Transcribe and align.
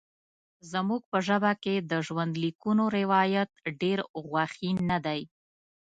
زموږ 0.71 1.01
په 1.11 1.17
ژبه 1.27 1.51
کې 1.63 1.75
د 1.91 1.93
ژوندلیکونو 2.07 2.83
روایت 2.99 3.49
ډېر 3.81 3.99
غوښین 4.27 4.77
نه 4.91 4.97
دی. 5.05 5.21